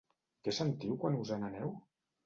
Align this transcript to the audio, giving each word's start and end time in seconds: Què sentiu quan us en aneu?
Què 0.47 0.53
sentiu 0.61 0.97
quan 1.05 1.21
us 1.21 1.37
en 1.39 1.49
aneu? 1.51 1.75